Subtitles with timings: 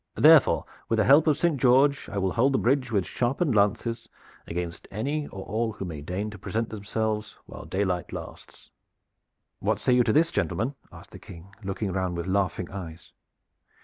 [0.15, 4.09] Therefore, with the help of Saint George, I will hold the bridge with sharpened lances
[4.47, 8.71] against any or all who may deign to present themselves while daylight lasts."
[9.59, 13.13] "What say you to this, gentlemen?" asked the King, looking round with laughing eyes.